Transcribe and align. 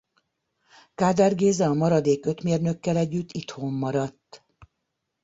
Kádár 0.95 1.35
Géza 1.35 1.65
a 1.65 1.73
maradék 1.73 2.25
öt 2.25 2.43
mérnökkel 2.43 2.97
együtt 2.97 3.31
itthon 3.31 3.73
maradt. 3.73 4.43